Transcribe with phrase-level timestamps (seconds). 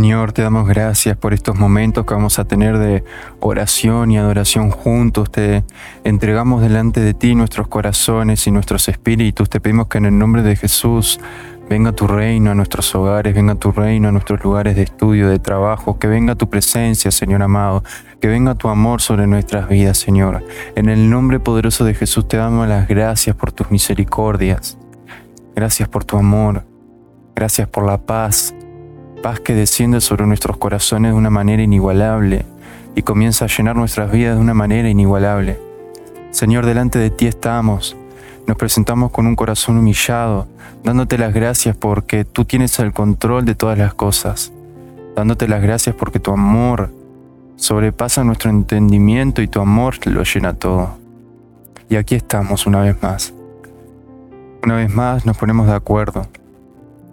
[0.00, 3.04] Señor, te damos gracias por estos momentos que vamos a tener de
[3.38, 5.30] oración y adoración juntos.
[5.30, 5.62] Te
[6.04, 9.50] entregamos delante de ti nuestros corazones y nuestros espíritus.
[9.50, 11.20] Te pedimos que en el nombre de Jesús
[11.68, 15.38] venga tu reino a nuestros hogares, venga tu reino a nuestros lugares de estudio, de
[15.38, 17.84] trabajo, que venga tu presencia, Señor amado,
[18.22, 20.42] que venga tu amor sobre nuestras vidas, Señor.
[20.76, 24.78] En el nombre poderoso de Jesús te damos las gracias por tus misericordias.
[25.54, 26.64] Gracias por tu amor.
[27.34, 28.54] Gracias por la paz
[29.20, 32.44] paz que desciende sobre nuestros corazones de una manera inigualable
[32.94, 35.58] y comienza a llenar nuestras vidas de una manera inigualable.
[36.30, 37.96] Señor, delante de ti estamos,
[38.46, 40.46] nos presentamos con un corazón humillado,
[40.82, 44.52] dándote las gracias porque tú tienes el control de todas las cosas,
[45.14, 46.90] dándote las gracias porque tu amor
[47.56, 50.98] sobrepasa nuestro entendimiento y tu amor lo llena todo.
[51.88, 53.34] Y aquí estamos una vez más.
[54.62, 56.26] Una vez más nos ponemos de acuerdo.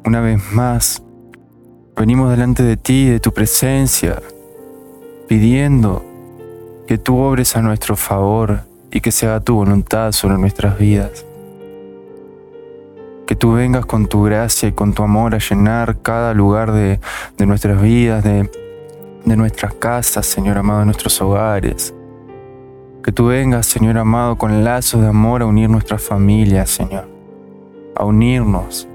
[0.06, 1.02] Una vez más
[1.98, 4.22] Venimos delante de ti, de tu presencia,
[5.28, 6.06] pidiendo
[6.86, 11.26] que tú obres a nuestro favor y que se haga tu voluntad sobre nuestras vidas.
[13.26, 17.00] Que tú vengas con tu gracia y con tu amor a llenar cada lugar de,
[17.39, 18.48] nuestras vidas, de,
[19.26, 21.95] de nuestras casas, Señor amado, de nuestros hogares.
[23.04, 27.09] Que tú vengas, Señor amado, con lazos de amor a unir nuestras familias, Señor.
[27.95, 28.88] A unirnos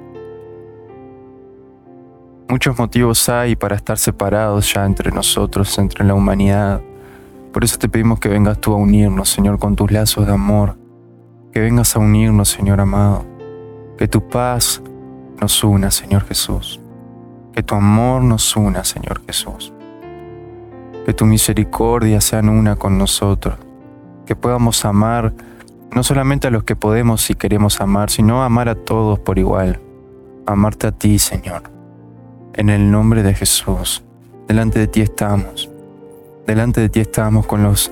[2.49, 6.81] Muchos motivos hay para estar separados ya entre nosotros, entre la humanidad.
[7.53, 10.77] Por eso te pedimos que vengas tú a unirnos, Señor, con tus lazos de amor.
[11.53, 13.25] Que vengas a unirnos, Señor amado.
[13.99, 14.83] Que tu paz
[15.41, 16.81] nos una, Señor Jesús.
[17.53, 19.73] Que tu amor nos una, Señor Jesús.
[21.05, 23.57] Que tu misericordia sea una con nosotros.
[24.27, 25.35] Que podamos amar
[25.95, 29.81] no solamente a los que podemos y queremos amar, sino amar a todos por igual.
[30.47, 31.82] Amarte a ti, Señor.
[32.55, 34.03] En el nombre de Jesús,
[34.47, 35.71] delante de ti estamos.
[36.47, 37.91] Delante de ti estamos con los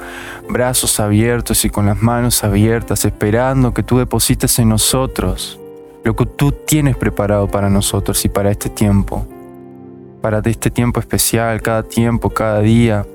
[0.51, 5.59] brazos abiertos y con las manos abiertas, esperando que tú deposites en nosotros
[6.05, 9.27] lo que tú tienes preparado para nosotros y para este tiempo.
[10.21, 13.07] Para este tiempo especial, cada tiempo, cada día.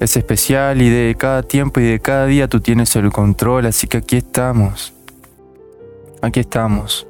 [0.00, 3.86] Es especial y de cada tiempo y de cada día tú tienes el control, así
[3.86, 4.92] que aquí estamos.
[6.20, 7.06] Aquí estamos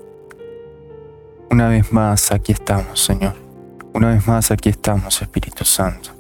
[1.53, 3.35] una vez más aquí estamos, Señor.
[3.93, 6.11] Una vez más aquí estamos, Espíritu Santo.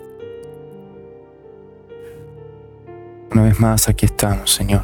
[3.30, 4.82] Una vez más aquí estamos, Señor.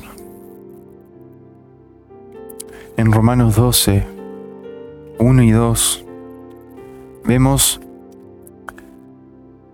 [2.97, 4.07] En Romanos 12,
[5.19, 6.05] 1 y 2,
[7.25, 7.83] vemos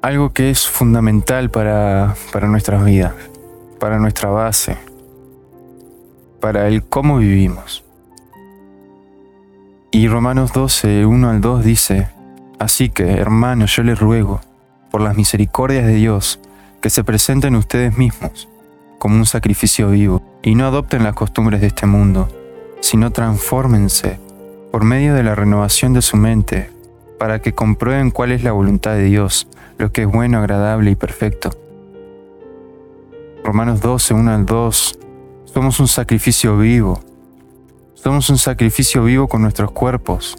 [0.03, 3.15] algo que es fundamental para, para nuestras vidas,
[3.79, 4.77] para nuestra base,
[6.41, 7.85] para el cómo vivimos.
[9.95, 12.09] Y Romanos 12, 1 al 2 dice,
[12.59, 14.41] Así que, hermanos, yo les ruego,
[14.91, 16.41] por las misericordias de Dios,
[16.83, 18.49] que se presenten ustedes mismos
[18.99, 22.29] como un sacrificio vivo, y no adopten las costumbres de este mundo,
[22.81, 24.19] sino transfórmense
[24.73, 26.73] por medio de la renovación de su mente,
[27.17, 29.47] para que comprueben cuál es la voluntad de Dios,
[29.79, 31.51] lo que es bueno, agradable y perfecto.
[33.45, 34.99] Romanos 12, 1 al 2,
[35.45, 37.01] somos un sacrificio vivo,
[38.05, 40.37] somos un sacrificio vivo con nuestros cuerpos.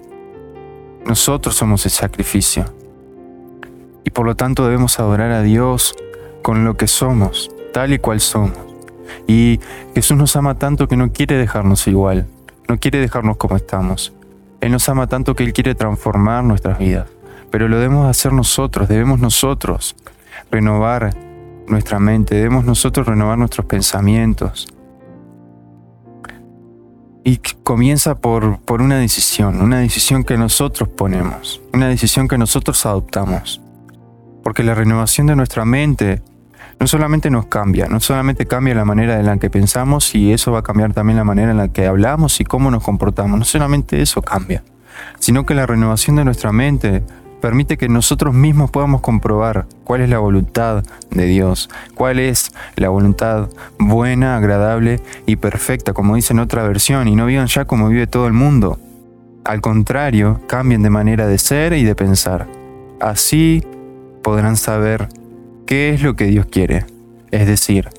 [1.03, 2.65] Nosotros somos el sacrificio.
[4.03, 5.95] Y por lo tanto debemos adorar a Dios
[6.43, 8.55] con lo que somos, tal y cual somos.
[9.25, 9.59] Y
[9.95, 12.27] Jesús nos ama tanto que no quiere dejarnos igual,
[12.67, 14.13] no quiere dejarnos como estamos.
[14.61, 17.07] Él nos ama tanto que Él quiere transformar nuestras vidas.
[17.49, 19.95] Pero lo debemos hacer nosotros, debemos nosotros
[20.51, 21.15] renovar
[21.67, 24.67] nuestra mente, debemos nosotros renovar nuestros pensamientos,
[27.27, 32.85] y comienza por, por una decisión, una decisión que nosotros ponemos, una decisión que nosotros
[32.85, 33.59] adoptamos.
[34.43, 36.21] Porque la renovación de nuestra mente
[36.79, 40.51] no solamente nos cambia, no solamente cambia la manera en la que pensamos y eso
[40.51, 43.45] va a cambiar también la manera en la que hablamos y cómo nos comportamos, no
[43.45, 44.63] solamente eso cambia,
[45.17, 47.01] sino que la renovación de nuestra mente
[47.45, 52.89] permite que nosotros mismos podamos comprobar cuál es la voluntad de Dios, cuál es la
[52.89, 57.89] voluntad buena, agradable y perfecta, como dice en otra versión, y no vivan ya como
[57.89, 58.79] vive todo el mundo.
[59.43, 62.47] Al contrario, cambien de manera de ser y de pensar.
[62.99, 63.63] Así
[64.23, 65.07] podrán saber
[65.67, 66.87] qué es lo que Dios quiere,
[67.29, 67.89] es decir,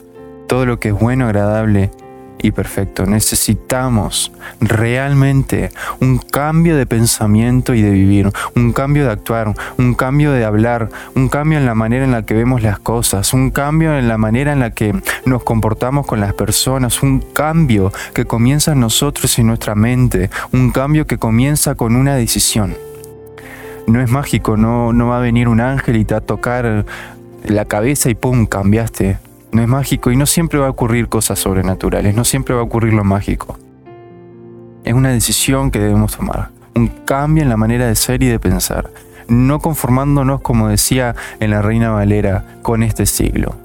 [0.48, 1.93] todo lo que es bueno, agradable
[2.38, 3.06] y perfecto.
[3.06, 10.32] Necesitamos realmente un cambio de pensamiento y de vivir, un cambio de actuar, un cambio
[10.32, 13.96] de hablar, un cambio en la manera en la que vemos las cosas, un cambio
[13.98, 14.94] en la manera en la que
[15.24, 20.70] nos comportamos con las personas, un cambio que comienza en nosotros y nuestra mente, un
[20.70, 22.76] cambio que comienza con una decisión.
[23.86, 26.84] no es mágico, no, no va a venir un ángel y te va a tocar
[27.44, 28.46] la cabeza y ¡pum!
[28.46, 29.18] cambiaste.
[29.52, 32.64] No es mágico y no siempre va a ocurrir cosas sobrenaturales, no siempre va a
[32.64, 33.58] ocurrir lo mágico.
[34.84, 38.38] Es una decisión que debemos tomar, un cambio en la manera de ser y de
[38.38, 38.90] pensar,
[39.28, 43.56] no conformándonos, como decía en la Reina Valera, con este siglo.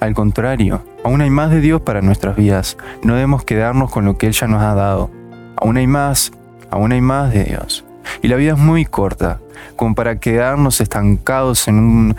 [0.00, 4.18] Al contrario, aún hay más de Dios para nuestras vidas, no debemos quedarnos con lo
[4.18, 5.10] que Él ya nos ha dado.
[5.56, 6.32] Aún hay más,
[6.70, 7.84] aún hay más de Dios.
[8.22, 9.40] Y la vida es muy corta,
[9.74, 12.16] como para quedarnos estancados en un,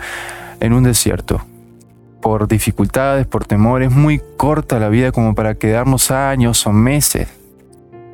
[0.60, 1.40] en un desierto.
[2.20, 7.28] Por dificultades, por temores, muy corta la vida como para quedarnos años o meses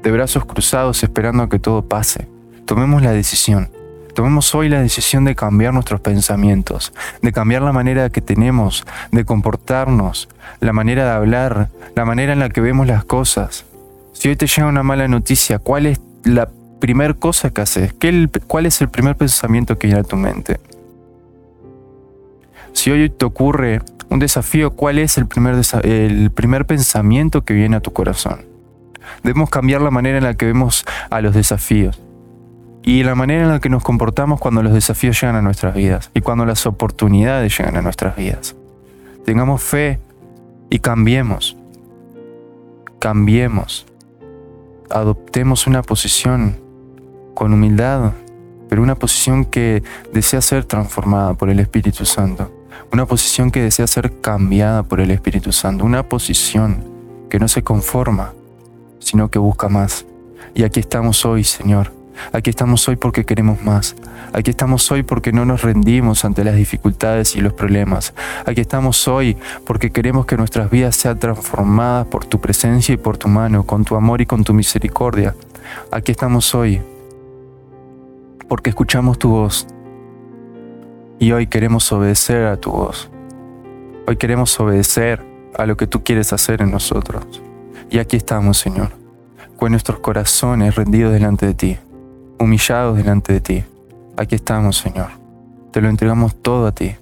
[0.02, 2.28] de brazos cruzados esperando a que todo pase.
[2.66, 3.70] Tomemos la decisión.
[4.14, 9.24] Tomemos hoy la decisión de cambiar nuestros pensamientos, de cambiar la manera que tenemos de
[9.24, 10.28] comportarnos,
[10.60, 13.64] la manera de hablar, la manera en la que vemos las cosas.
[14.12, 16.48] Si hoy te llega una mala noticia, ¿cuál es la
[16.78, 17.94] primera cosa que haces?
[18.46, 20.60] ¿Cuál es el primer pensamiento que viene a tu mente?
[22.72, 23.80] Si hoy te ocurre
[24.10, 28.44] un desafío, ¿cuál es el primer, el primer pensamiento que viene a tu corazón?
[29.22, 32.00] Debemos cambiar la manera en la que vemos a los desafíos
[32.82, 36.10] y la manera en la que nos comportamos cuando los desafíos llegan a nuestras vidas
[36.14, 38.54] y cuando las oportunidades llegan a nuestras vidas.
[39.24, 39.98] Tengamos fe
[40.68, 41.56] y cambiemos.
[42.98, 43.86] Cambiemos.
[44.90, 46.56] Adoptemos una posición
[47.34, 48.12] con humildad,
[48.68, 52.52] pero una posición que desea ser transformada por el Espíritu Santo.
[52.92, 55.84] Una posición que desea ser cambiada por el Espíritu Santo.
[55.84, 56.84] Una posición
[57.28, 58.32] que no se conforma,
[58.98, 60.06] sino que busca más.
[60.54, 61.92] Y aquí estamos hoy, Señor.
[62.32, 63.96] Aquí estamos hoy porque queremos más.
[64.32, 68.14] Aquí estamos hoy porque no nos rendimos ante las dificultades y los problemas.
[68.46, 69.36] Aquí estamos hoy
[69.66, 73.84] porque queremos que nuestras vidas sean transformadas por tu presencia y por tu mano, con
[73.84, 75.34] tu amor y con tu misericordia.
[75.90, 76.80] Aquí estamos hoy
[78.48, 79.66] porque escuchamos tu voz
[81.18, 83.10] y hoy queremos obedecer a tu voz.
[84.06, 85.24] Hoy queremos obedecer
[85.56, 87.24] a lo que tú quieres hacer en nosotros.
[87.90, 88.90] Y aquí estamos, Señor,
[89.56, 91.78] con nuestros corazones rendidos delante de ti,
[92.38, 93.64] humillados delante de ti.
[94.16, 95.08] Aquí estamos, Señor.
[95.70, 96.96] Te lo entregamos todo a ti.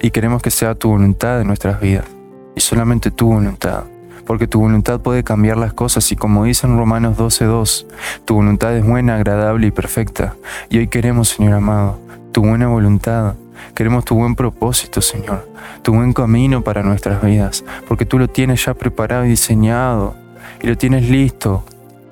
[0.00, 2.06] Y queremos que sea tu voluntad en nuestras vidas.
[2.54, 3.84] Y solamente tu voluntad.
[4.26, 7.86] Porque tu voluntad puede cambiar las cosas y como dice en Romanos 12.2,
[8.24, 10.34] tu voluntad es buena, agradable y perfecta.
[10.70, 11.98] Y hoy queremos, Señor amado,
[12.34, 13.36] tu buena voluntad.
[13.76, 15.48] Queremos tu buen propósito, Señor,
[15.82, 20.16] tu buen camino para nuestras vidas, porque tú lo tienes ya preparado y diseñado,
[20.60, 21.64] y lo tienes listo,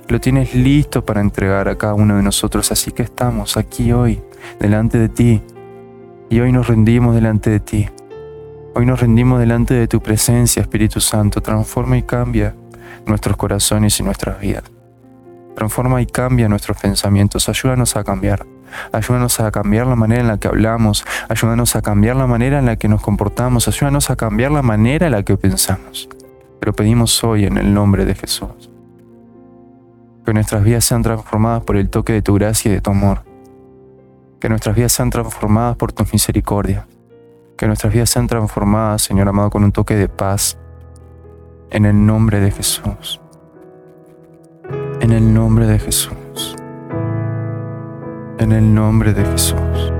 [0.06, 2.70] lo tienes listo para entregar a cada uno de nosotros.
[2.70, 4.22] Así que estamos aquí hoy,
[4.60, 5.42] delante de ti,
[6.30, 7.88] y hoy nos rendimos delante de ti.
[8.74, 11.42] Hoy nos rendimos delante de tu presencia, Espíritu Santo.
[11.42, 12.54] Transforma y cambia
[13.06, 14.64] nuestros corazones y nuestras vidas.
[15.56, 17.48] Transforma y cambia nuestros pensamientos.
[17.48, 18.51] Ayúdanos a cambiar.
[18.92, 21.04] Ayúdanos a cambiar la manera en la que hablamos.
[21.28, 23.68] Ayúdanos a cambiar la manera en la que nos comportamos.
[23.68, 26.08] Ayúdanos a cambiar la manera en la que pensamos.
[26.60, 28.70] Pero pedimos hoy en el nombre de Jesús.
[30.24, 33.24] Que nuestras vidas sean transformadas por el toque de tu gracia y de tu amor.
[34.40, 36.86] Que nuestras vidas sean transformadas por tu misericordia.
[37.56, 40.58] Que nuestras vidas sean transformadas, Señor amado, con un toque de paz.
[41.70, 43.20] En el nombre de Jesús.
[45.00, 46.21] En el nombre de Jesús
[48.38, 49.92] en el nombre de Jesús.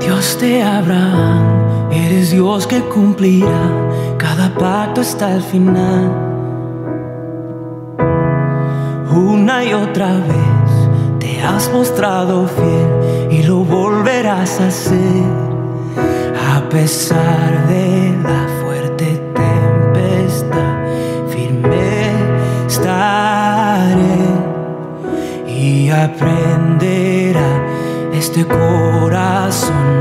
[0.00, 3.70] Dios de Abraham, eres Dios que cumplirá
[4.18, 6.12] cada pacto hasta el final.
[9.14, 15.24] Una y otra vez te has mostrado fiel y lo volverás a hacer
[16.54, 18.55] a pesar de la
[26.16, 27.62] y aprenderá
[28.12, 29.95] este corazón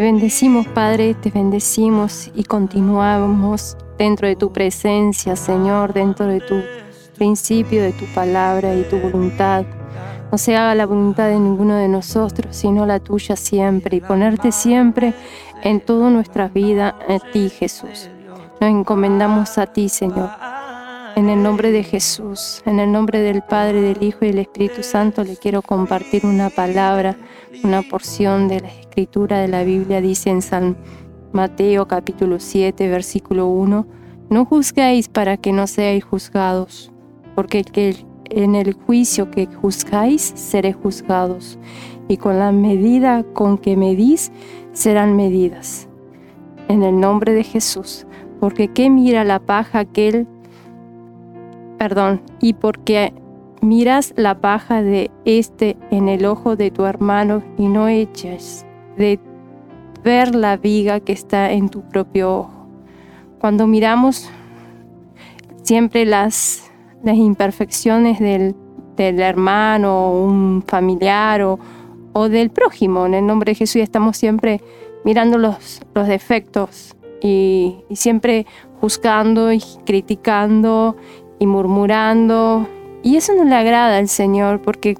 [0.00, 6.62] bendecimos, Padre, te bendecimos y continuamos dentro de tu presencia, Señor, dentro de tu
[7.16, 9.64] principio, de tu palabra y tu voluntad.
[10.30, 14.52] No se haga la voluntad de ninguno de nosotros, sino la tuya siempre, y ponerte
[14.52, 15.14] siempre
[15.62, 18.08] en toda nuestra vida a ti, Jesús.
[18.60, 20.28] Nos encomendamos a ti, Señor.
[21.18, 24.84] En el nombre de Jesús, en el nombre del Padre, del Hijo y del Espíritu
[24.84, 27.16] Santo, le quiero compartir una palabra,
[27.64, 30.00] una porción de la Escritura de la Biblia.
[30.00, 30.76] Dice en San
[31.32, 33.84] Mateo capítulo 7, versículo 1,
[34.30, 36.92] no juzguéis para que no seáis juzgados,
[37.34, 37.64] porque
[38.30, 41.58] en el juicio que juzgáis seréis juzgados,
[42.06, 44.30] y con la medida con que medís
[44.72, 45.88] serán medidas.
[46.68, 48.06] En el nombre de Jesús,
[48.38, 50.28] porque ¿qué mira la paja aquel
[51.78, 53.14] perdón, y porque
[53.60, 58.66] miras la paja de este en el ojo de tu hermano y no echas
[58.96, 59.18] de
[60.02, 62.66] ver la viga que está en tu propio ojo.
[63.38, 64.28] Cuando miramos
[65.62, 66.70] siempre las,
[67.04, 68.54] las imperfecciones del,
[68.96, 71.58] del hermano, un familiar o,
[72.12, 74.60] o, del prójimo, en el nombre de Jesús estamos siempre
[75.04, 78.46] mirando los, los defectos y, y siempre
[78.80, 80.96] juzgando y criticando
[81.38, 82.68] y murmurando.
[83.02, 84.96] Y eso no le agrada al Señor, porque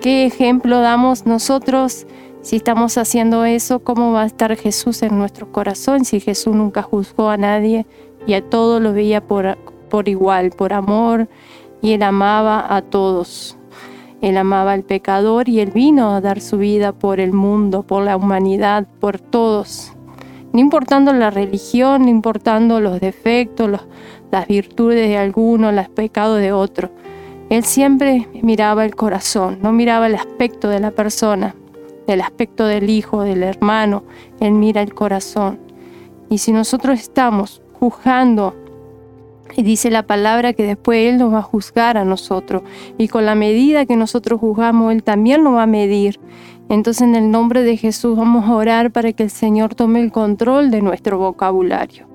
[0.00, 2.06] ¿qué ejemplo damos nosotros
[2.42, 3.80] si estamos haciendo eso?
[3.80, 7.86] ¿Cómo va a estar Jesús en nuestro corazón si Jesús nunca juzgó a nadie
[8.26, 9.56] y a todos lo veía por,
[9.88, 11.28] por igual, por amor,
[11.82, 13.56] y él amaba a todos?
[14.20, 18.04] Él amaba al pecador y él vino a dar su vida por el mundo, por
[18.04, 19.94] la humanidad, por todos.
[20.52, 23.70] No importando la religión, no importando los defectos,
[24.30, 26.90] las virtudes de alguno, los pecados de otro.
[27.50, 31.54] Él siempre miraba el corazón, no miraba el aspecto de la persona,
[32.06, 34.04] el aspecto del hijo, del hermano.
[34.40, 35.58] Él mira el corazón.
[36.28, 38.54] Y si nosotros estamos juzgando
[39.56, 42.62] Y dice la palabra que después Él nos va a juzgar a nosotros.
[42.98, 46.20] Y con la medida que nosotros juzgamos, Él también nos va a medir.
[46.68, 50.12] Entonces en el nombre de Jesús vamos a orar para que el Señor tome el
[50.12, 52.08] control de nuestro vocabulario.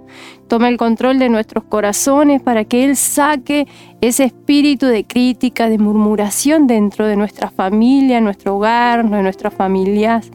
[0.48, 3.68] Tome el control de nuestros corazones para que Él saque
[4.00, 9.54] ese espíritu de crítica, de murmuración dentro de nuestra familia, en nuestro hogar, en nuestras
[9.54, 10.32] familias,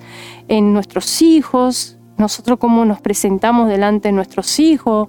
[0.48, 5.08] en nuestros hijos, nosotros cómo nos presentamos delante de nuestros hijos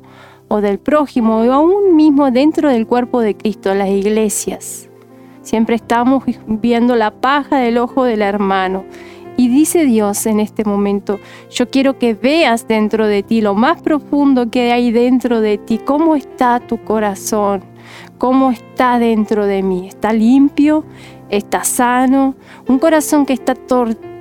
[0.52, 4.90] o del prójimo, o aún mismo dentro del cuerpo de Cristo, las iglesias.
[5.42, 8.84] Siempre estamos viendo la paja del ojo del hermano.
[9.38, 13.82] Y dice Dios en este momento, yo quiero que veas dentro de ti lo más
[13.82, 17.64] profundo que hay dentro de ti, cómo está tu corazón,
[18.18, 19.88] cómo está dentro de mí.
[19.88, 20.84] ¿Está limpio?
[21.30, 22.36] ¿Está sano?
[22.68, 23.56] Un corazón que está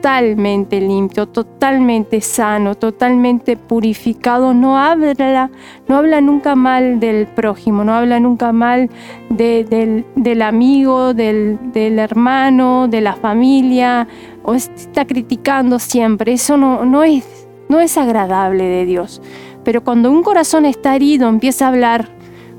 [0.00, 5.50] totalmente limpio, totalmente sano, totalmente purificado, no habla,
[5.88, 8.88] no habla nunca mal del prójimo, no habla nunca mal
[9.28, 14.08] del, amigo, del, del, hermano, de la familia,
[14.42, 16.32] o está criticando siempre.
[16.32, 19.20] Eso no, no, es, no es agradable de Dios.
[19.64, 22.08] Pero cuando un corazón está herido, empieza a hablar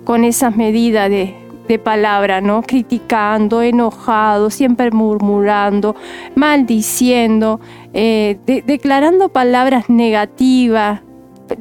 [0.04, 1.41] con esas medidas de,
[1.72, 2.62] de palabra, ¿no?
[2.62, 5.96] Criticando, enojado, siempre murmurando,
[6.36, 7.62] maldiciendo,
[7.94, 11.00] eh, declarando palabras negativas,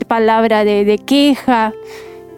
[0.09, 1.73] palabra de, queja.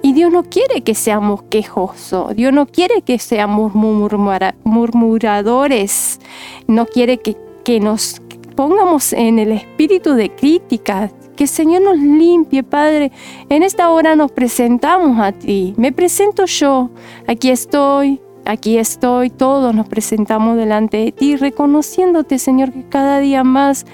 [0.03, 6.21] Y Dios no quiere que seamos quejosos, Dios no quiere que seamos murmuradores,
[6.67, 8.21] no quiere que, que nos
[8.57, 13.13] pongamos en el espíritu de crítica, que Señor nos limpie, Padre.
[13.49, 15.75] En esta hora nos presentamos a ti.
[15.77, 16.91] Me presento yo.
[17.27, 18.21] Aquí estoy.
[18.45, 23.87] Aquí estoy, todos nos presentamos delante de ti, reconociéndote, Señor, que cada día más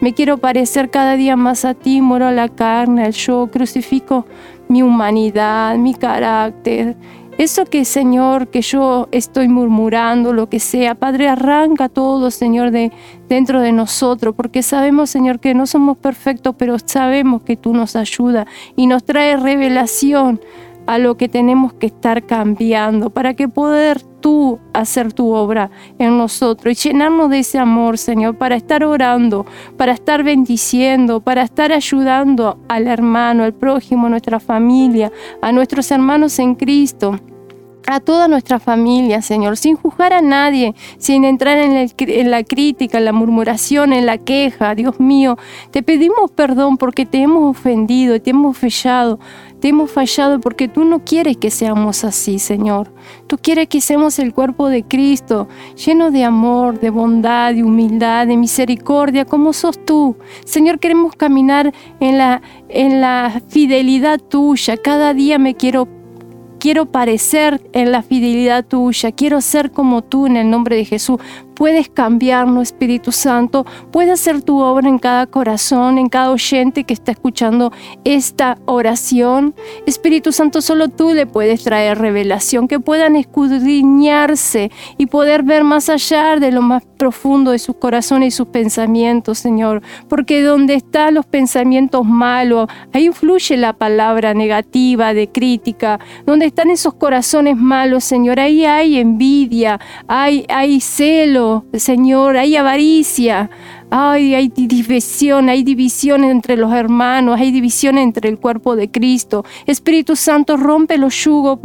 [0.00, 4.26] me quiero parecer cada día más a ti, muero a la carne, yo, crucifico
[4.66, 6.96] mi humanidad, mi carácter,
[7.42, 12.92] eso que, Señor, que yo estoy murmurando, lo que sea, Padre, arranca todo, Señor, de
[13.28, 17.96] dentro de nosotros, porque sabemos, Señor, que no somos perfectos, pero sabemos que tú nos
[17.96, 20.40] ayudas y nos trae revelación
[20.86, 26.18] a lo que tenemos que estar cambiando para que poder tú hacer tu obra en
[26.18, 31.72] nosotros y llenarnos de ese amor, Señor, para estar orando, para estar bendiciendo, para estar
[31.72, 37.18] ayudando al hermano, al prójimo, a nuestra familia, a nuestros hermanos en Cristo
[37.86, 43.04] a toda nuestra familia, Señor, sin juzgar a nadie, sin entrar en, la crítica, en
[43.04, 44.74] la murmuración, en la queja.
[44.74, 45.36] Dios mío,
[45.70, 49.18] te pedimos perdón porque te hemos ofendido, te hemos fallado,
[49.60, 52.92] te hemos fallado porque tú no quieres que seamos así, Señor.
[53.26, 58.26] Tú quieres que seamos el cuerpo de Cristo, lleno de amor, de bondad, de humildad,
[58.26, 60.16] de misericordia, como sos tú.
[60.44, 64.76] Señor, queremos caminar en la, en la fidelidad tuya.
[64.76, 66.01] Cada día me quiero
[66.62, 71.18] quiero parecer en la fidelidad tuya, quiero ser como tú en el nombre de Jesús
[71.54, 76.94] puedes cambiarnos, Espíritu Santo, puedes hacer tu obra en cada corazón, en cada oyente que
[76.94, 77.72] está escuchando
[78.04, 79.54] esta oración.
[79.86, 85.88] Espíritu Santo, solo tú le puedes traer revelación, que puedan escudriñarse y poder ver más
[85.88, 91.14] allá de lo más profundo de sus corazones y sus pensamientos, Señor, porque donde están
[91.14, 98.04] los pensamientos malos, ahí influye la palabra negativa, de crítica, donde están esos corazones malos,
[98.04, 100.80] Señor, ahí hay envidia, hay, hay
[101.52, 103.50] celo, Señor, hay avaricia,
[103.94, 109.44] Ay, hay división, hay división entre los hermanos, hay división entre el cuerpo de Cristo.
[109.66, 111.58] Espíritu Santo, rompe los yugos.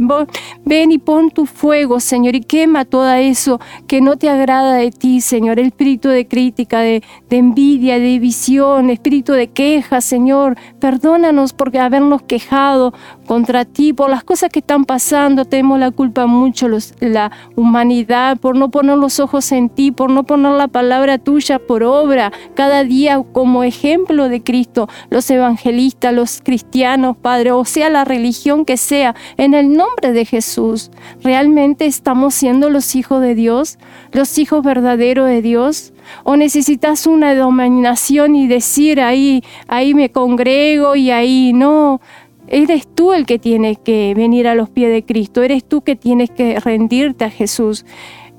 [0.66, 4.90] Ven y pon tu fuego, Señor, y quema todo eso que no te agrada de
[4.90, 5.58] ti, Señor.
[5.58, 10.58] El espíritu de crítica, de, envidia, de división, espíritu de queja, Señor.
[10.80, 12.92] Perdónanos por habernos quejado
[13.26, 15.46] contra ti, por las cosas que están pasando.
[15.46, 16.68] Tenemos la culpa mucho,
[17.00, 21.58] la humanidad, por no poner los ojos en ti, por no poner la palabra tuya
[21.58, 22.17] por obra
[22.54, 28.64] cada día como ejemplo de Cristo, los evangelistas, los cristianos, Padre, o sea la religión
[28.64, 30.90] que sea, en el nombre de Jesús.
[31.22, 33.78] ¿Realmente estamos siendo los hijos de Dios,
[34.12, 35.92] los hijos verdaderos de Dios?
[36.24, 42.00] ¿O necesitas una dominación y decir ahí, ahí me congrego y ahí no?
[42.50, 45.96] Eres tú el que tienes que venir a los pies de Cristo, eres tú que
[45.96, 47.84] tienes que rendirte a Jesús.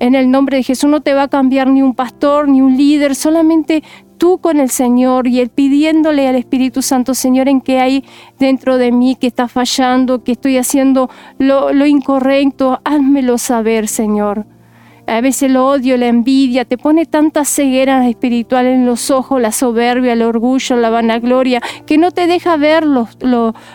[0.00, 2.74] En el nombre de Jesús no te va a cambiar ni un pastor, ni un
[2.74, 3.82] líder, solamente
[4.16, 8.04] tú con el Señor y Él pidiéndole al Espíritu Santo, Señor, en qué hay
[8.38, 14.46] dentro de mí que está fallando, que estoy haciendo lo, incorrecto, házmelo saber, Señor.
[15.06, 19.52] A veces el odio, la envidia, te pone tanta ceguera espiritual en los ojos, la
[19.52, 23.06] soberbia, el orgullo, la vanagloria, que no te deja ver lo,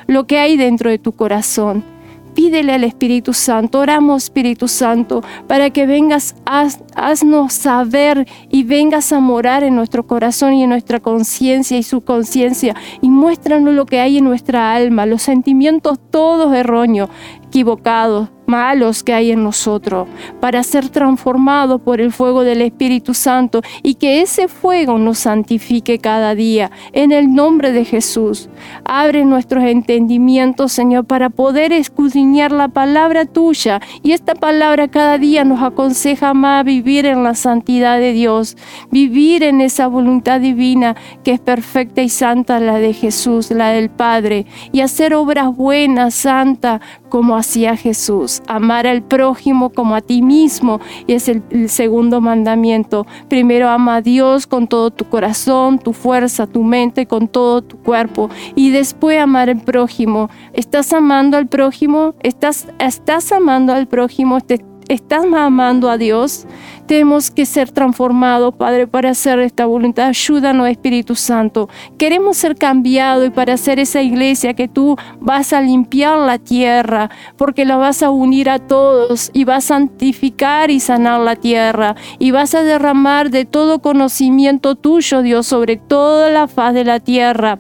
[0.08, 1.95] lo que hay dentro de tu corazón
[2.36, 9.20] pídele al Espíritu Santo, oramos Espíritu Santo, para que vengas, haznos saber y vengas a
[9.20, 14.00] morar en nuestro corazón y en nuestra conciencia y su conciencia y muéstranos lo que
[14.00, 17.10] hay en nuestra alma, los sentimientos todos erróneos,
[17.48, 20.08] equivocados, malos que hay en nosotros,
[20.40, 26.00] para ser transformados por el fuego del Espíritu Santo y que ese fuego nos santifique
[26.00, 26.72] cada día.
[26.94, 28.50] En el nombre de Jesús,
[28.84, 33.82] abre nuestros entendimientos, Señor, para poder escudriñar la palabra tuya.
[34.04, 38.58] Y esta palabra cada día nos aconseja más vivir en la santidad de Dios,
[38.92, 43.90] vivir en esa voluntad divina que es perfecta y santa, la de Jesús, la del
[43.90, 50.22] Padre, y hacer obras buenas, santas, como hacía Jesús, amar al prójimo como a ti
[50.22, 50.80] mismo.
[51.08, 53.06] Y es el, segundo mandamiento.
[53.30, 57.78] Primero ama a Dios con todo tu corazón, tu fuerza, tu mente, con todo tu
[57.78, 58.30] cuerpo.
[58.56, 60.30] Y después amar al prójimo.
[60.54, 62.16] ¿Estás amando al prójimo?
[62.24, 64.40] ¿Estás, estás amando al prójimo?
[64.88, 66.46] ¿Estás amando a Dios?
[66.88, 70.08] Tenemos que ser transformados, Padre, para hacer esta voluntad.
[70.08, 71.68] Ayúdanos, Espíritu Santo.
[71.98, 77.10] Queremos ser cambiados y para hacer esa iglesia que tú vas a limpiar la tierra,
[77.38, 81.96] porque la vas a unir a todos y vas a santificar y sanar la tierra
[82.20, 87.00] y vas a derramar de todo conocimiento tuyo, Dios, sobre toda la faz de la
[87.00, 87.58] tierra,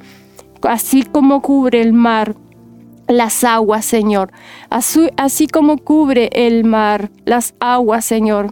[0.61, 2.35] así como cubre el mar
[3.07, 4.31] las aguas, Señor,
[4.69, 8.51] así, así, como cubre el mar, las aguas, Señor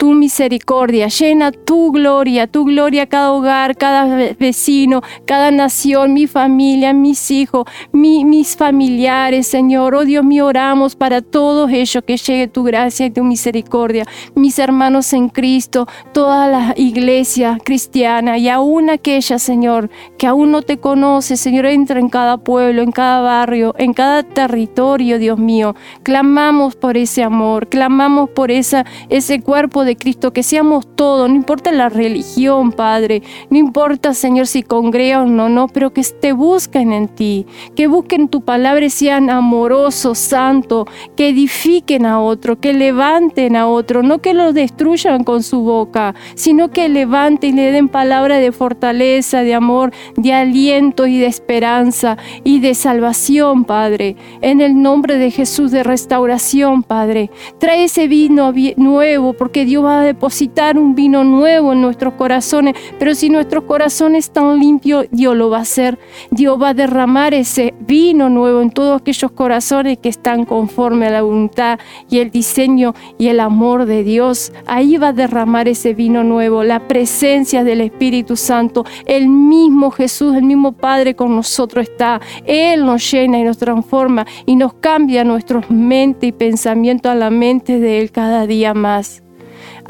[0.00, 6.94] tu misericordia, llena tu gloria, tu gloria cada hogar, cada vecino, cada nación, mi familia,
[6.94, 9.94] mis hijos, mis familiares, Señor.
[9.94, 14.06] Oh Dios mío, oramos para todos ellos que llegue tu gracia y tu misericordia.
[14.34, 20.62] Mis hermanos en Cristo, toda la iglesia cristiana y aún aquella, Señor, que aún no
[20.62, 25.74] te conoce, Señor, entra en cada pueblo, en cada barrio, en cada territorio, Dios mío.
[26.02, 31.36] Clamamos por ese amor, clamamos por esa, ese cuerpo de Cristo, que seamos todos, no
[31.36, 36.92] importa la religión, Padre, no importa, Señor, si congregan o no, pero que te busquen
[36.92, 42.72] en ti, que busquen tu palabra y sean amorosos, santos, que edifiquen a otro, que
[42.72, 47.72] levanten a otro, no que lo destruyan con su boca, sino que levanten y le
[47.72, 54.16] den palabra de fortaleza, de amor, de aliento y de esperanza y de salvación, Padre.
[54.40, 57.30] En el nombre de Jesús de restauración, Padre.
[57.58, 62.74] Trae ese vino nuevo, porque Dios va a depositar un vino nuevo en nuestros corazones,
[62.98, 65.98] pero si nuestros corazones están limpios, Dios lo va a hacer.
[66.30, 71.10] Dios va a derramar ese vino nuevo en todos aquellos corazones que están conforme a
[71.10, 74.52] la voluntad y el diseño y el amor de Dios.
[74.66, 80.34] Ahí va a derramar ese vino nuevo, la presencia del Espíritu Santo, el mismo Jesús,
[80.36, 82.20] el mismo Padre con nosotros está.
[82.44, 87.30] Él nos llena y nos transforma y nos cambia nuestra mente y pensamiento a la
[87.30, 89.22] mente de Él cada día más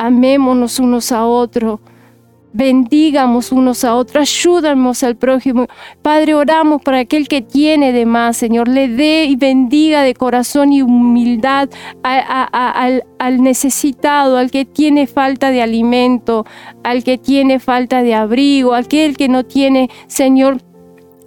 [0.00, 1.80] amémonos unos a otros,
[2.52, 5.66] bendigamos unos a otros, ayúdanos al prójimo.
[6.02, 10.72] Padre, oramos para aquel que tiene de más, Señor, le dé y bendiga de corazón
[10.72, 11.68] y humildad
[12.02, 16.46] al, necesitado, al que tiene falta de alimento,
[16.82, 20.62] al que tiene falta de abrigo, aquel que no tiene, Señor,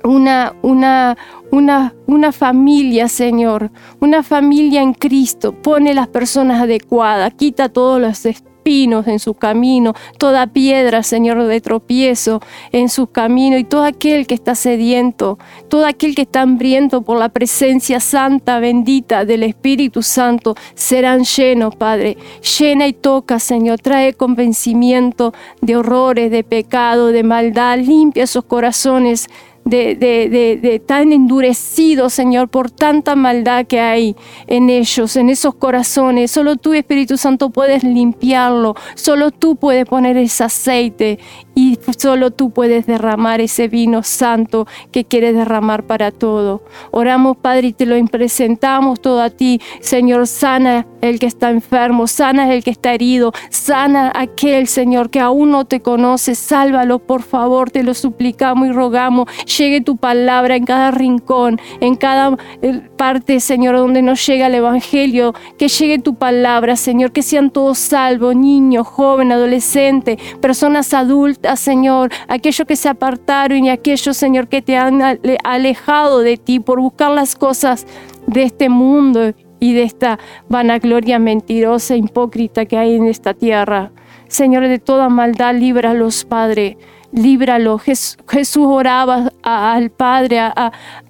[0.03, 1.15] una, una,
[1.51, 5.53] una, una, familia, Señor, una familia en Cristo.
[5.53, 8.25] Pone las personas adecuadas, quita todos los
[8.63, 14.25] pinos en su camino, toda piedra, Señor, de tropiezo en su camino y todo aquel
[14.25, 20.01] que está sediento, todo aquel que está hambriento por la presencia santa, bendita del Espíritu
[20.01, 22.17] Santo, serán llenos, Padre.
[22.59, 29.27] Llena y toca, Señor, trae convencimiento de horrores, de pecado, de maldad, limpia esos corazones
[29.65, 34.15] de, de, de, tan endurecidos, Señor, por tanta maldad que hay
[34.47, 36.31] en ellos, en esos corazones.
[36.31, 38.75] Solo tú, Espíritu Santo, puedes limpiarlo.
[38.95, 41.19] Solo tú puedes poner ese aceite
[41.55, 46.63] y solo tú puedes derramar ese vino santo que quieres derramar para todo.
[46.91, 49.61] Oramos, Padre, y te lo presentamos todo a ti.
[49.79, 55.19] Señor, sana el que está enfermo, sana el que está herido, sana aquel, Señor, que
[55.19, 56.35] aún no te conoce.
[56.35, 59.29] Sálvalo, por favor, te lo suplicamos y rogamos.
[59.57, 64.55] Llegue tu palabra en cada rincón, en cada eh, parte, Señor, donde nos llega el
[64.55, 65.33] Evangelio.
[65.57, 72.09] Que llegue tu palabra, Señor, que sean todos salvos, niños, jóvenes, adolescentes, personas adultas Señor,
[72.27, 75.01] aquellos que se apartaron y aquellos, Señor, que te han
[75.43, 77.85] alejado de ti por buscar las cosas
[78.27, 83.91] de este mundo y de esta vanagloria mentirosa, e hipócrita que hay en esta tierra.
[84.27, 86.77] Señor, de toda maldad, líbralos, Padre.
[87.11, 87.77] líbralo.
[87.77, 90.41] Jesús oraba al Padre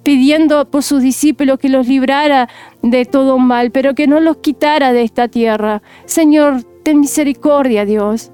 [0.02, 2.48] pidiendo por sus discípulos que los librara
[2.82, 5.80] de todo mal, pero que no los quitara de esta tierra.
[6.04, 8.30] Señor, ten misericordia, Dios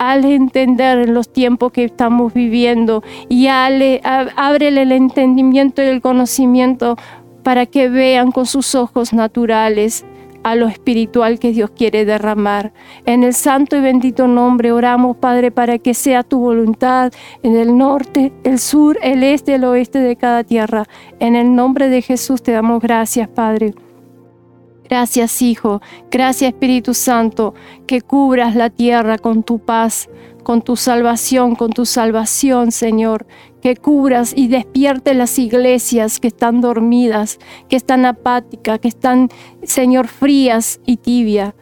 [0.00, 4.00] al entender los tiempos que estamos viviendo y al,
[4.34, 6.96] ábrele el entendimiento y el conocimiento
[7.42, 10.06] para que vean con sus ojos naturales
[10.42, 12.72] a lo espiritual que Dios quiere derramar.
[13.04, 17.76] En el santo y bendito nombre oramos, Padre, para que sea tu voluntad en el
[17.76, 20.86] norte, el sur, el este, el oeste de cada tierra.
[21.18, 23.74] En el nombre de Jesús te damos gracias, Padre.
[24.90, 25.80] Gracias, Hijo.
[26.10, 27.54] Gracias, Espíritu Santo,
[27.86, 30.10] que cubras la tierra con tu paz,
[30.42, 33.26] con tu salvación, con tu salvación, Señor
[33.60, 39.28] que cubras y despiertes las iglesias que están dormidas, que están apáticas, que están,
[39.62, 41.54] Señor, frías y tibia.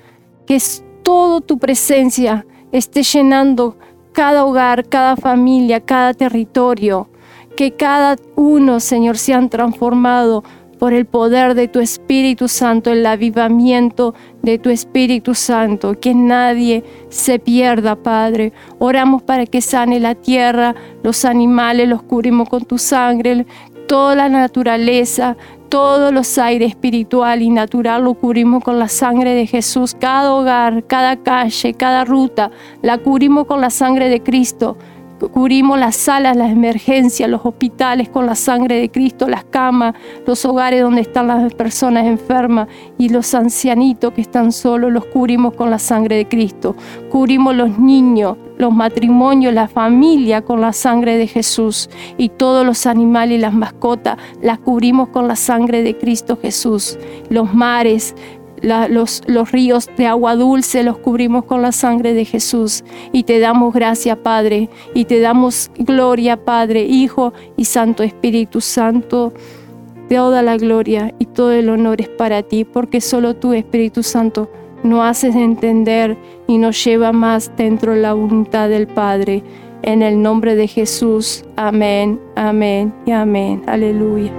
[0.47, 0.59] Que
[1.03, 3.77] toda tu presencia esté llenando
[4.13, 7.11] cada hogar, cada familia, cada territorio.
[7.57, 10.45] Que cada uno, Señor, sean transformado
[10.79, 16.85] por el poder de tu Espíritu Santo, el avivamiento de tu Espíritu Santo, que nadie
[17.09, 18.53] se pierda, Padre.
[18.79, 23.47] Oramos para que sane la tierra, los animales, los cubrimos con tu sangre,
[23.87, 25.37] toda la naturaleza,
[25.69, 29.95] todos los aires espiritual y natural lo cubrimos con la sangre de Jesús.
[29.99, 32.51] Cada hogar, cada calle, cada ruta,
[32.83, 34.77] la cubrimos con la sangre de Cristo.
[35.27, 39.95] Cubrimos las salas, las emergencias, los hospitales con la sangre de Cristo, las camas,
[40.27, 45.55] los hogares donde están las personas enfermas y los ancianitos que están solos, los cubrimos
[45.55, 46.77] con la sangre de Cristo.
[47.11, 52.87] Cubrimos los niños, los matrimonios, la familia con la sangre de Jesús y todos los
[52.87, 56.99] animales y las mascotas las cubrimos con la sangre de Cristo Jesús.
[57.31, 58.15] Los mares,
[58.63, 63.75] los, ríos de agua dulce los cubrimos con la sangre de Jesús y te damos
[63.75, 69.33] gracia, Padre, y te damos gloria, Padre, Hijo y Santo Espíritu Santo.
[70.09, 74.51] Toda la gloria y todo el honor es para ti, porque solo tú, Espíritu Santo,
[74.83, 76.17] nos haces entender
[76.47, 79.43] y nos lleva más dentro de la voluntad del Padre.
[79.83, 83.63] En el nombre de Jesús, amén, amén y amén.
[83.67, 84.33] Aleluya.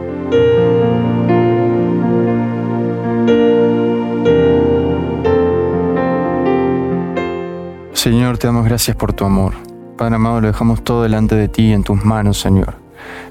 [8.00, 9.56] Señor, te damos gracias por tu amor.
[9.98, 12.76] Padre amado, lo dejamos todo delante de ti en tus manos, Señor.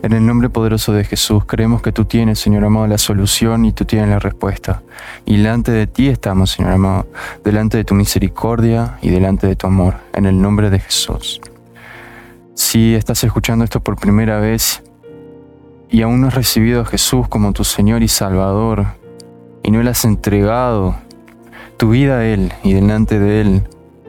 [0.03, 3.73] En el nombre poderoso de Jesús, creemos que tú tienes, Señor amado, la solución y
[3.73, 4.83] tú tienes la respuesta.
[5.25, 7.07] Y delante de ti estamos, Señor amado,
[7.43, 11.41] delante de tu misericordia y delante de tu amor, en el nombre de Jesús.
[12.53, 14.83] Si estás escuchando esto por primera vez
[15.89, 18.85] y aún no has recibido a Jesús como tu Señor y Salvador,
[19.63, 20.95] y no le has entregado
[21.79, 23.63] tu vida a Él y delante de Él,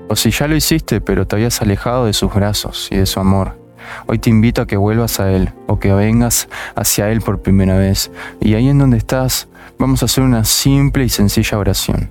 [0.09, 3.19] o si ya lo hiciste, pero te habías alejado de sus brazos y de su
[3.19, 3.59] amor,
[4.07, 7.77] hoy te invito a que vuelvas a Él o que vengas hacia Él por primera
[7.77, 8.11] vez.
[8.41, 12.09] Y ahí en donde estás, vamos a hacer una simple y sencilla oración.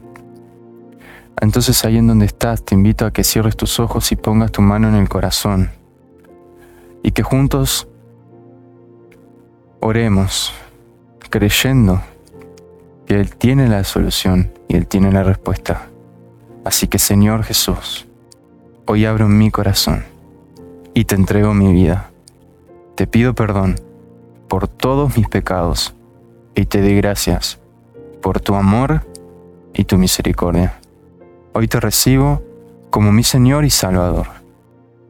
[1.40, 4.62] Entonces ahí en donde estás, te invito a que cierres tus ojos y pongas tu
[4.62, 5.72] mano en el corazón.
[7.02, 7.88] Y que juntos
[9.80, 10.52] oremos,
[11.30, 12.00] creyendo
[13.06, 15.88] que Él tiene la solución y Él tiene la respuesta.
[16.68, 18.06] Así que Señor Jesús,
[18.84, 20.04] hoy abro mi corazón
[20.92, 22.10] y te entrego mi vida.
[22.94, 23.80] Te pido perdón
[24.48, 25.94] por todos mis pecados
[26.54, 27.58] y te doy gracias
[28.20, 29.06] por tu amor
[29.72, 30.78] y tu misericordia.
[31.54, 32.42] Hoy te recibo
[32.90, 34.26] como mi Señor y Salvador.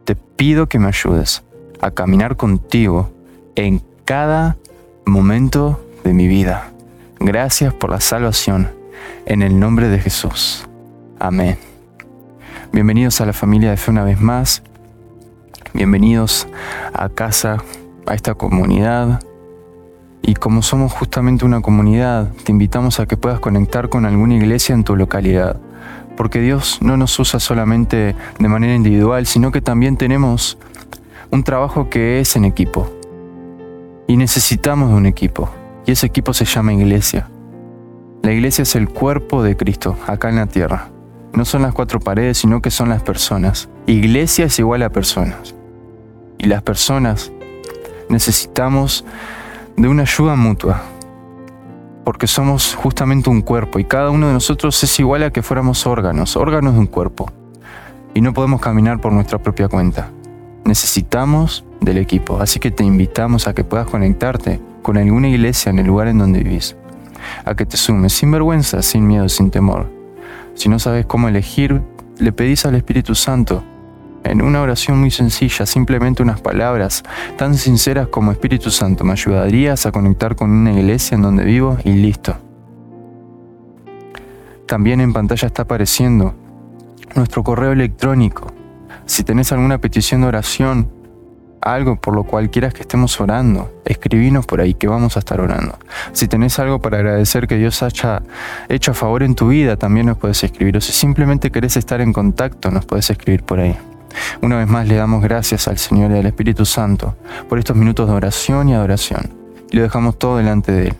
[0.05, 1.43] Te pido que me ayudes
[1.81, 3.11] a caminar contigo
[3.57, 4.57] en cada
[5.05, 6.71] momento de mi vida.
[7.19, 8.71] Gracias por la salvación.
[9.27, 10.69] En el nombre de Jesús.
[11.21, 11.59] Amén.
[12.73, 14.63] Bienvenidos a la familia de fe una vez más.
[15.75, 16.47] Bienvenidos
[16.93, 17.57] a casa,
[18.07, 19.21] a esta comunidad.
[20.23, 24.77] Y como somos justamente una comunidad, te invitamos a que puedas conectar con alguna iglesia
[24.77, 25.59] en tu localidad.
[26.17, 30.57] Porque Dios no nos usa solamente de manera individual, sino que también tenemos
[31.31, 32.89] un trabajo que es en equipo.
[34.07, 35.51] Y necesitamos de un equipo.
[35.85, 37.29] Y ese equipo se llama iglesia.
[38.23, 40.91] La iglesia es el cuerpo de Cristo acá en la tierra
[41.33, 43.69] no son las cuatro paredes, sino que son las personas.
[43.87, 45.55] Iglesia es igual a personas.
[46.39, 47.33] Y las personas
[48.09, 49.05] necesitamos
[49.77, 50.83] de una ayuda mutua,
[52.05, 55.87] porque somos justamente un cuerpo y cada uno de nosotros es igual a que fuéramos
[55.87, 57.31] órganos, órganos de un cuerpo.
[58.15, 60.11] Y no podemos caminar por nuestra propia cuenta.
[60.65, 65.79] Necesitamos del equipo, así que te invitamos a que puedas conectarte con alguna iglesia en
[65.79, 66.77] el lugar en donde vivís,
[67.45, 69.98] a que te sumes sin vergüenza, sin miedo, sin temor
[70.59, 71.81] si no sabes cómo elegir,
[72.19, 73.63] le pedís al Espíritu Santo
[74.25, 77.05] en una oración muy sencilla, simplemente unas palabras
[77.37, 81.79] tan sinceras como Espíritu Santo, ¿me ayudarías a conectar con una iglesia en donde vivo?
[81.85, 82.37] Y listo.
[84.67, 86.35] También en pantalla está apareciendo
[87.15, 88.53] nuestro correo electrónico.
[89.07, 90.89] Si tenés alguna petición de oración,
[91.61, 95.41] algo por lo cual quieras que estemos orando, escribinos por ahí que vamos a estar
[95.41, 95.79] orando.
[96.13, 98.23] Si tenés algo para agradecer que Dios haya
[98.69, 100.77] hecho a favor en tu vida, también nos puedes escribir.
[100.77, 103.77] O si simplemente querés estar en contacto, nos puedes escribir por ahí.
[104.41, 107.17] Una vez más le damos gracias al Señor y al Espíritu Santo
[107.49, 109.31] por estos minutos de oración y adoración.
[109.71, 110.95] Y lo dejamos todo delante de Él.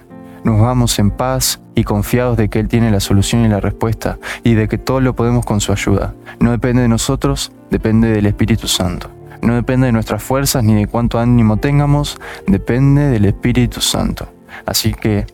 [0.45, 4.19] Nos vamos en paz y confiados de que Él tiene la solución y la respuesta
[4.45, 6.15] y de que todo lo podemos con su ayuda.
[6.41, 9.18] No depende de nosotros, depende del Espíritu Santo.
[9.43, 14.29] No depende de nuestras fuerzas ni de cuánto ánimo tengamos, depende del Espíritu Santo.
[14.67, 15.27] Así que,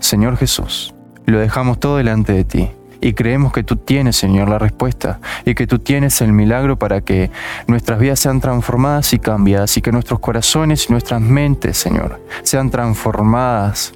[0.00, 0.94] Señor Jesús,
[1.26, 2.70] lo dejamos todo delante de ti
[3.00, 7.00] y creemos que tú tienes, Señor, la respuesta y que tú tienes el milagro para
[7.00, 7.30] que
[7.66, 12.70] nuestras vidas sean transformadas y cambiadas y que nuestros corazones y nuestras mentes, Señor, sean
[12.70, 13.92] transformadas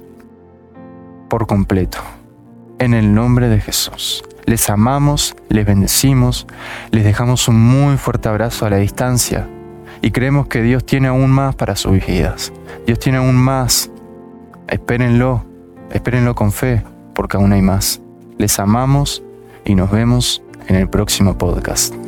[1.29, 1.99] por completo.
[2.79, 4.23] En el nombre de Jesús.
[4.45, 6.45] Les amamos, les bendecimos,
[6.91, 9.47] les dejamos un muy fuerte abrazo a la distancia
[10.01, 12.53] y creemos que Dios tiene aún más para sus vidas.
[12.85, 13.89] Dios tiene aún más.
[14.67, 15.45] Espérenlo,
[15.91, 18.01] espérenlo con fe, porque aún hay más.
[18.37, 19.23] Les amamos
[19.65, 22.06] y nos vemos en el próximo podcast.